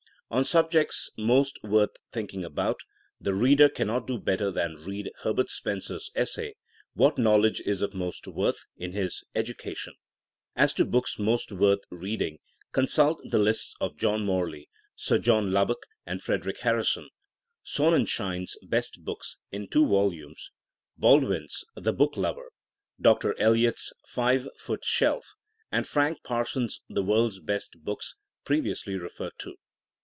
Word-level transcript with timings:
On 0.33 0.45
subjects 0.45 1.09
most 1.17 1.61
worth 1.61 1.97
thinking 2.13 2.45
about, 2.45 2.79
the 3.19 3.33
reader 3.33 3.67
cannot 3.67 4.07
do 4.07 4.17
better 4.17 4.49
than 4.49 4.75
read 4.81 5.11
Herbert 5.23 5.49
Spen 5.49 5.81
cer 5.81 5.95
's 5.99 6.09
essay 6.15 6.53
What 6.93 7.17
Knowledge 7.17 7.59
is 7.65 7.81
of 7.81 7.93
Most 7.93 8.25
Worth? 8.27 8.65
in 8.77 8.93
his 8.93 9.25
Education. 9.35 9.93
As 10.55 10.71
to 10.75 10.85
books 10.85 11.19
most 11.19 11.51
worth 11.51 11.81
read 11.89 12.21
ing, 12.21 12.37
consult 12.71 13.19
the 13.29 13.39
lists 13.39 13.75
of 13.81 13.97
John 13.97 14.23
Morley, 14.23 14.69
Sir 14.95 15.17
John 15.17 15.51
Lubbock, 15.51 15.85
and 16.05 16.23
Frederic 16.23 16.61
Harrison; 16.61 17.09
Sonnen 17.65 18.07
schein's 18.07 18.55
Best 18.63 19.03
Books 19.03 19.35
(in 19.51 19.67
two 19.67 19.85
volumes); 19.85 20.49
Bald 20.97 21.23
THINKma 21.23 21.25
AS 21.25 21.27
A 21.27 21.27
SOIENGE 21.27 21.67
251 21.75 21.75
win's 21.75 21.85
The 21.85 21.97
Book 21.97 22.15
Lover; 22.15 22.51
Dr. 23.01 23.35
Eliot's 23.37 23.91
Five 24.07 24.47
Foot 24.57 24.85
Shelf 24.85 25.33
and 25.73 25.85
Frank 25.85 26.23
Parson's 26.23 26.83
The 26.87 27.03
World's 27.03 27.41
Best 27.41 27.83
Books, 27.83 28.15
previonsly 28.45 28.97
referred 28.97 29.33
to. 29.39 29.57